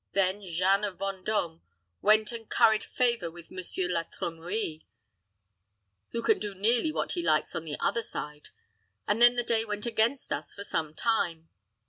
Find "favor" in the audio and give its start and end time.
2.83-3.29